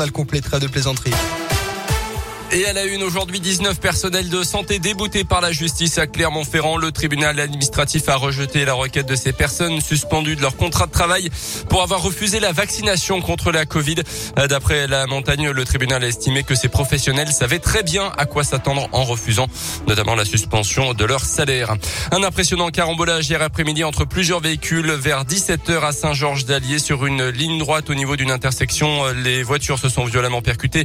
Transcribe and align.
journal 0.00 0.12
complétera 0.12 0.58
de 0.58 0.66
plaisanterie. 0.66 1.39
Et 2.52 2.66
à 2.66 2.72
la 2.72 2.84
une 2.84 3.04
aujourd'hui, 3.04 3.38
19 3.38 3.78
personnels 3.78 4.28
de 4.28 4.42
santé 4.42 4.80
déboutés 4.80 5.22
par 5.22 5.40
la 5.40 5.52
justice 5.52 5.98
à 5.98 6.08
Clermont-Ferrand. 6.08 6.78
Le 6.78 6.90
tribunal 6.90 7.38
administratif 7.38 8.08
a 8.08 8.16
rejeté 8.16 8.64
la 8.64 8.74
requête 8.74 9.06
de 9.06 9.14
ces 9.14 9.32
personnes 9.32 9.80
suspendues 9.80 10.34
de 10.34 10.42
leur 10.42 10.56
contrat 10.56 10.86
de 10.86 10.90
travail 10.90 11.30
pour 11.68 11.80
avoir 11.80 12.02
refusé 12.02 12.40
la 12.40 12.50
vaccination 12.50 13.20
contre 13.20 13.52
la 13.52 13.66
Covid. 13.66 14.02
D'après 14.48 14.88
la 14.88 15.06
montagne, 15.06 15.48
le 15.48 15.64
tribunal 15.64 16.02
a 16.02 16.08
estimé 16.08 16.42
que 16.42 16.56
ces 16.56 16.68
professionnels 16.68 17.28
savaient 17.28 17.60
très 17.60 17.84
bien 17.84 18.10
à 18.18 18.26
quoi 18.26 18.42
s'attendre 18.42 18.88
en 18.90 19.04
refusant 19.04 19.46
notamment 19.86 20.16
la 20.16 20.24
suspension 20.24 20.92
de 20.92 21.04
leur 21.04 21.24
salaire. 21.24 21.76
Un 22.10 22.24
impressionnant 22.24 22.70
carambolage 22.70 23.30
hier 23.30 23.42
après-midi 23.42 23.84
entre 23.84 24.04
plusieurs 24.04 24.40
véhicules 24.40 24.90
vers 24.90 25.24
17h 25.24 25.84
à 25.84 25.92
Saint-Georges-d'Allier 25.92 26.80
sur 26.80 27.06
une 27.06 27.28
ligne 27.28 27.60
droite 27.60 27.90
au 27.90 27.94
niveau 27.94 28.16
d'une 28.16 28.32
intersection. 28.32 29.06
Les 29.12 29.44
voitures 29.44 29.78
se 29.78 29.88
sont 29.88 30.04
violemment 30.04 30.42
percutées. 30.42 30.82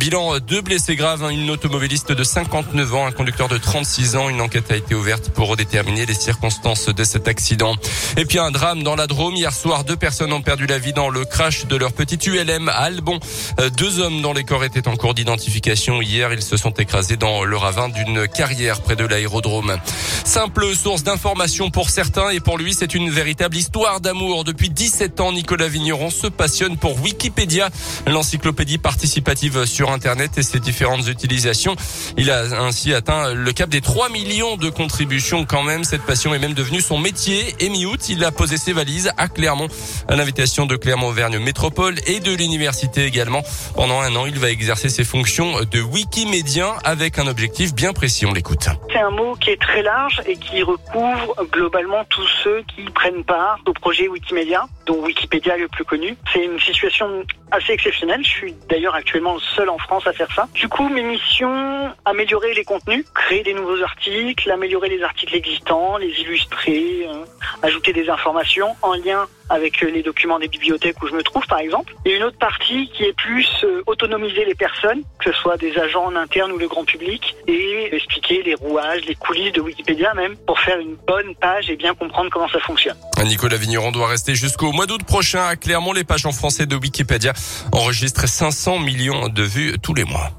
Bilan, 0.00 0.40
deux 0.40 0.60
blessés 0.60 0.96
une 1.30 1.50
automobiliste 1.50 2.12
de 2.12 2.24
59 2.24 2.94
ans, 2.94 3.06
un 3.06 3.12
conducteur 3.12 3.48
de 3.48 3.58
36 3.58 4.16
ans. 4.16 4.30
Une 4.30 4.40
enquête 4.40 4.70
a 4.70 4.76
été 4.76 4.94
ouverte 4.94 5.28
pour 5.28 5.54
déterminer 5.54 6.06
les 6.06 6.14
circonstances 6.14 6.86
de 6.86 7.04
cet 7.04 7.28
accident. 7.28 7.74
Et 8.16 8.24
puis 8.24 8.38
un 8.38 8.50
drame 8.50 8.82
dans 8.82 8.96
la 8.96 9.06
Drôme. 9.06 9.34
Hier 9.34 9.52
soir, 9.52 9.84
deux 9.84 9.96
personnes 9.96 10.32
ont 10.32 10.40
perdu 10.40 10.66
la 10.66 10.78
vie 10.78 10.94
dans 10.94 11.10
le 11.10 11.26
crash 11.26 11.66
de 11.66 11.76
leur 11.76 11.92
petite 11.92 12.26
ULM 12.26 12.70
à 12.70 12.84
Albon. 12.84 13.20
Euh, 13.60 13.68
deux 13.68 14.00
hommes 14.00 14.22
dont 14.22 14.32
les 14.32 14.44
corps 14.44 14.64
étaient 14.64 14.88
en 14.88 14.96
cours 14.96 15.12
d'identification. 15.12 16.00
Hier, 16.00 16.32
ils 16.32 16.42
se 16.42 16.56
sont 16.56 16.72
écrasés 16.72 17.16
dans 17.16 17.44
le 17.44 17.56
ravin 17.56 17.90
d'une 17.90 18.26
carrière 18.26 18.80
près 18.80 18.96
de 18.96 19.04
l'aérodrome. 19.04 19.76
Simple 20.24 20.74
source 20.74 21.04
d'information 21.04 21.70
pour 21.70 21.90
certains 21.90 22.30
et 22.30 22.40
pour 22.40 22.56
lui, 22.56 22.72
c'est 22.72 22.94
une 22.94 23.10
véritable 23.10 23.56
histoire 23.56 24.00
d'amour. 24.00 24.44
Depuis 24.44 24.70
17 24.70 25.20
ans, 25.20 25.32
Nicolas 25.32 25.68
Vigneron 25.68 26.08
se 26.08 26.26
passionne 26.26 26.78
pour 26.78 26.98
Wikipédia, 27.02 27.68
l'encyclopédie 28.06 28.78
participative 28.78 29.66
sur 29.66 29.92
Internet 29.92 30.38
et 30.38 30.42
ses 30.42 30.60
différents 30.60 31.02
utilisations. 31.02 31.76
Il 32.16 32.30
a 32.30 32.58
ainsi 32.58 32.94
atteint 32.94 33.34
le 33.34 33.52
cap 33.52 33.68
des 33.68 33.82
3 33.82 34.08
millions 34.08 34.56
de 34.56 34.70
contributions 34.70 35.44
quand 35.44 35.62
même. 35.62 35.84
Cette 35.84 36.02
passion 36.02 36.34
est 36.34 36.38
même 36.38 36.54
devenue 36.54 36.80
son 36.80 36.98
métier. 36.98 37.54
Et 37.60 37.68
mi-août, 37.68 38.08
il 38.08 38.24
a 38.24 38.30
posé 38.30 38.56
ses 38.56 38.72
valises 38.72 39.12
à 39.18 39.28
Clermont 39.28 39.68
à 40.08 40.16
l'invitation 40.16 40.64
de 40.64 40.76
Clermont-Auvergne 40.76 41.38
Métropole 41.38 41.96
et 42.06 42.20
de 42.20 42.32
l'université 42.34 43.04
également. 43.04 43.42
Pendant 43.74 44.00
un 44.00 44.16
an, 44.16 44.24
il 44.24 44.38
va 44.38 44.50
exercer 44.50 44.88
ses 44.88 45.04
fonctions 45.04 45.60
de 45.70 45.80
Wikimédien 45.82 46.72
avec 46.82 47.18
un 47.18 47.26
objectif 47.26 47.74
bien 47.74 47.92
précis. 47.92 48.24
On 48.24 48.32
l'écoute. 48.32 48.68
C'est 48.90 49.00
un 49.00 49.10
mot 49.10 49.34
qui 49.34 49.50
est 49.50 49.60
très 49.60 49.82
large 49.82 50.13
et 50.26 50.36
qui 50.36 50.62
recouvre 50.62 51.34
globalement 51.50 52.04
tous 52.04 52.26
ceux 52.42 52.62
qui 52.62 52.82
prennent 52.90 53.24
part 53.24 53.58
au 53.66 53.72
projet 53.72 54.08
Wikimédia, 54.08 54.66
dont 54.86 55.02
Wikipédia 55.02 55.56
le 55.56 55.68
plus 55.68 55.84
connu. 55.84 56.16
C'est 56.32 56.44
une 56.44 56.60
situation 56.60 57.24
assez 57.50 57.72
exceptionnelle. 57.72 58.24
Je 58.24 58.30
suis 58.30 58.54
d'ailleurs 58.68 58.94
actuellement 58.94 59.34
le 59.34 59.40
seul 59.40 59.68
en 59.68 59.78
France 59.78 60.06
à 60.06 60.12
faire 60.12 60.32
ça. 60.34 60.48
Du 60.54 60.68
coup, 60.68 60.88
mes 60.88 61.02
missions, 61.02 61.92
améliorer 62.04 62.54
les 62.54 62.64
contenus, 62.64 63.04
créer 63.14 63.42
des 63.42 63.54
nouveaux 63.54 63.82
articles, 63.82 64.50
améliorer 64.50 64.88
les 64.88 65.02
articles 65.02 65.34
existants, 65.34 65.96
les 65.96 66.12
illustrer, 66.20 67.06
euh, 67.08 67.24
ajouter 67.62 67.92
des 67.92 68.08
informations 68.08 68.74
en 68.82 68.94
lien 68.94 69.26
avec 69.50 69.80
les 69.82 70.02
documents 70.02 70.38
des 70.38 70.48
bibliothèques 70.48 71.02
où 71.02 71.06
je 71.06 71.14
me 71.14 71.22
trouve 71.22 71.46
par 71.46 71.58
exemple. 71.58 71.94
Et 72.04 72.16
une 72.16 72.22
autre 72.22 72.38
partie 72.38 72.88
qui 72.88 73.04
est 73.04 73.12
plus 73.12 73.48
euh, 73.64 73.82
autonomiser 73.86 74.44
les 74.44 74.54
personnes, 74.54 75.02
que 75.18 75.32
ce 75.32 75.38
soit 75.38 75.56
des 75.56 75.76
agents 75.78 76.06
en 76.06 76.16
interne 76.16 76.52
ou 76.52 76.58
le 76.58 76.68
grand 76.68 76.84
public, 76.84 77.36
et 77.46 77.90
les 78.30 78.54
rouages, 78.54 79.02
les 79.06 79.14
coulisses 79.14 79.52
de 79.52 79.60
Wikipédia 79.60 80.14
même, 80.14 80.36
pour 80.46 80.58
faire 80.60 80.78
une 80.78 80.96
bonne 81.06 81.34
page 81.40 81.70
et 81.70 81.76
bien 81.76 81.94
comprendre 81.94 82.30
comment 82.32 82.48
ça 82.48 82.60
fonctionne. 82.60 82.96
Nicolas 83.24 83.56
Vigneron 83.56 83.92
doit 83.92 84.08
rester 84.08 84.34
jusqu'au 84.34 84.72
mois 84.72 84.86
d'août 84.86 85.02
prochain 85.04 85.44
à 85.44 85.56
Clermont. 85.56 85.92
Les 85.92 86.04
pages 86.04 86.26
en 86.26 86.32
français 86.32 86.66
de 86.66 86.76
Wikipédia 86.76 87.32
enregistrent 87.72 88.28
500 88.28 88.78
millions 88.78 89.28
de 89.28 89.42
vues 89.42 89.74
tous 89.82 89.94
les 89.94 90.04
mois. 90.04 90.30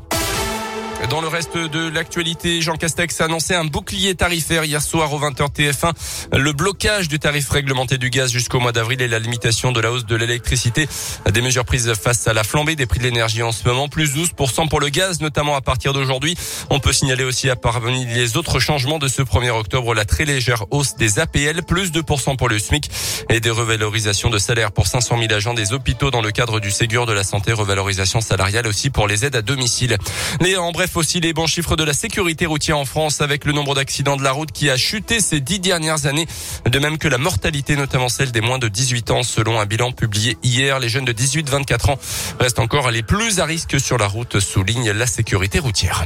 Dans 1.10 1.22
le 1.22 1.28
reste 1.28 1.56
de 1.56 1.88
l'actualité, 1.88 2.62
Jean 2.62 2.78
Castex 2.78 3.22
a 3.22 3.26
annoncé 3.26 3.54
un 3.54 3.66
bouclier 3.66 4.16
tarifaire 4.16 4.64
hier 4.64 4.82
soir 4.82 5.14
au 5.14 5.20
20h 5.20 5.52
TF1. 5.54 5.92
Le 6.38 6.52
blocage 6.52 7.10
du 7.10 7.20
tarif 7.20 7.50
réglementé 7.50 7.98
du 7.98 8.10
gaz 8.10 8.32
jusqu'au 8.32 8.60
mois 8.60 8.72
d'avril 8.72 9.02
et 9.02 9.08
la 9.08 9.20
limitation 9.20 9.72
de 9.72 9.80
la 9.82 9.92
hausse 9.92 10.05
de 10.05 10.16
l'électricité. 10.16 10.88
Des 11.32 11.42
mesures 11.42 11.66
prises 11.66 11.94
face 11.94 12.28
à 12.28 12.34
la 12.34 12.44
flambée 12.44 12.76
des 12.76 12.86
prix 12.88 13.00
de 13.00 13.04
l'énergie 13.04 13.44
en 13.44 13.52
ce 13.52 13.67
moment. 13.67 13.88
Plus 13.88 14.16
12% 14.16 14.67
pour 14.67 14.80
le 14.80 14.89
gaz, 14.89 15.22
notamment 15.22 15.55
à 15.55 15.61
partir 15.61 15.94
d'aujourd'hui. 15.94 16.36
On 16.70 16.80
peut 16.80 16.94
signaler 16.94 17.23
aussi 17.23 17.50
à 17.50 17.55
parmi 17.55 18.05
les 18.05 18.36
autres 18.38 18.60
changements 18.60 18.98
de 18.98 19.08
ce 19.08 19.22
1er 19.22 19.52
octobre 19.52 19.94
la 19.94 20.05
très 20.05 20.26
légère 20.26 20.66
hausse 20.72 20.95
des 20.95 21.20
APL, 21.20 21.61
plus 21.67 21.92
2% 21.92 22.36
pour 22.36 22.50
le 22.50 22.58
SMIC 22.58 22.89
et 23.30 23.39
des 23.39 23.52
revalorisations 23.52 24.30
de 24.30 24.39
salaire 24.39 24.72
pour 24.72 24.88
500 24.88 25.20
000 25.20 25.32
agents 25.34 25.54
des 25.54 25.73
hôpitaux 25.73 26.10
dans 26.10 26.22
le 26.22 26.32
cadre 26.32 26.60
du 26.60 26.72
Ségur 26.72 27.05
de 27.05 27.14
la 27.14 27.23
santé, 27.23 27.54
revalorisation 27.54 28.22
salariale 28.22 28.66
aussi 28.66 28.89
pour 28.89 29.08
les 29.08 29.26
aides 29.26 29.36
à 29.36 29.42
domicile. 29.42 29.98
Mais 30.42 30.55
en 30.55 30.72
bref, 30.86 30.98
aussi 30.98 31.20
les 31.20 31.34
bons 31.34 31.48
chiffres 31.48 31.76
de 31.76 31.84
la 31.84 31.94
sécurité 31.94 32.46
routière 32.46 32.78
en 32.78 32.86
France 32.86 33.20
avec 33.22 33.46
le 33.46 33.54
nombre 33.54 33.73
d'accidents 33.73 34.18
de 34.18 34.23
la 34.23 34.32
route 34.32 34.52
qui 34.52 34.70
a 34.70 34.78
chuté 34.78 35.20
ces 35.20 35.40
dix 35.40 35.60
dernières 35.60 36.06
années. 36.06 36.28
De 36.70 36.78
même 36.78 37.00
que 37.00 37.08
la 37.08 37.18
mortalité, 37.18 37.76
notamment 37.76 38.10
celle 38.10 38.32
des 38.32 38.42
moins 38.42 38.60
de 38.60 38.68
18 38.68 39.10
ans, 39.10 39.23
selon 39.23 39.60
un 39.60 39.66
bilan 39.66 39.92
publié 39.92 40.38
hier. 40.44 40.80
Les 40.80 40.90
jeunes 40.90 41.06
de 41.06 41.14
18-24 41.14 41.92
ans 41.92 42.00
restent 42.40 42.60
encore 42.60 42.92
les 42.92 43.02
plus 43.02 43.40
à 43.40 43.46
risque 43.46 43.80
sur 43.80 43.98
la 43.98 44.08
route, 44.08 44.40
souligne 44.40 44.92
la 44.92 45.08
sécurité 45.08 45.58
routière. 45.58 46.06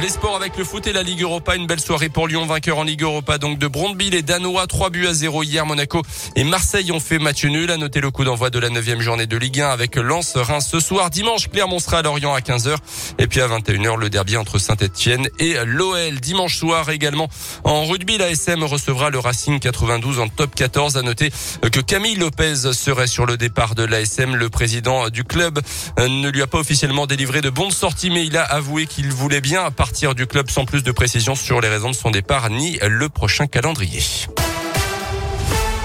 Les 0.00 0.08
sports 0.08 0.36
avec 0.36 0.58
le 0.58 0.64
foot 0.64 0.86
et 0.86 0.92
la 0.92 1.02
Ligue 1.02 1.22
Europa. 1.22 1.54
Une 1.54 1.66
belle 1.66 1.80
soirée 1.80 2.08
pour 2.08 2.26
Lyon, 2.26 2.44
vainqueur 2.46 2.78
en 2.78 2.82
Ligue 2.82 3.02
Europa 3.02 3.38
donc 3.38 3.58
de 3.58 3.66
Brondby. 3.68 4.10
Les 4.10 4.22
Danois, 4.22 4.66
3 4.66 4.90
buts 4.90 5.06
à 5.06 5.14
0 5.14 5.44
hier. 5.44 5.64
Monaco 5.64 6.02
et 6.36 6.44
Marseille 6.44 6.90
ont 6.92 7.00
fait 7.00 7.18
match 7.18 7.44
nul. 7.44 7.70
À 7.70 7.76
noter 7.76 8.00
le 8.00 8.10
coup 8.10 8.24
d'envoi 8.24 8.50
de 8.50 8.58
la 8.58 8.70
9 8.70 9.00
journée 9.00 9.26
de 9.26 9.36
Ligue 9.36 9.60
1 9.60 9.68
avec 9.68 9.96
Lens, 9.96 10.36
Reims 10.36 10.68
ce 10.70 10.80
soir. 10.80 11.10
Dimanche, 11.10 11.48
Clermont 11.48 11.78
sera 11.78 11.98
à 11.98 12.02
Lorient 12.02 12.34
à 12.34 12.40
15h. 12.40 12.76
Et 13.18 13.28
puis 13.28 13.40
à 13.40 13.46
21h, 13.46 13.96
le 13.96 14.10
derby 14.10 14.36
entre 14.36 14.58
Saint-Etienne 14.58 15.28
et 15.38 15.54
l'OL. 15.64 16.20
Dimanche 16.20 16.56
soir 16.56 16.90
également 16.90 17.28
en 17.62 17.86
rugby, 17.86 18.18
la 18.18 18.30
SM 18.30 18.62
recevra 18.64 19.10
le 19.10 19.20
Racing 19.20 19.60
92 19.60 20.18
en 20.18 20.28
top 20.28 20.54
14. 20.54 20.96
À 20.96 21.02
noter 21.02 21.30
que 21.72 21.80
Camille 21.80 22.16
Lopez 22.16 22.72
serait 22.72 23.06
sur 23.06 23.26
le 23.26 23.36
départ 23.36 23.74
de 23.74 23.84
l'ASM. 23.84 24.34
Le 24.34 24.50
président 24.50 25.08
du 25.08 25.24
club 25.24 25.60
ne 25.98 26.28
lui 26.28 26.42
a 26.42 26.46
pas 26.46 26.58
officiellement 26.58 27.06
délivré 27.06 27.40
de 27.40 27.50
bonnes 27.50 27.70
sorties, 27.70 28.10
mais 28.10 28.26
il 28.26 28.36
a 28.36 28.42
avoué 28.42 28.86
qu'il 28.86 29.10
voulait 29.12 29.40
bien 29.40 29.64
partir 29.84 30.14
du 30.14 30.26
club 30.26 30.48
sans 30.48 30.64
plus 30.64 30.82
de 30.82 30.92
précision 30.92 31.34
sur 31.34 31.60
les 31.60 31.68
raisons 31.68 31.90
de 31.90 31.94
son 31.94 32.10
départ 32.10 32.48
ni 32.48 32.78
le 32.80 33.10
prochain 33.10 33.46
calendrier. 33.46 34.00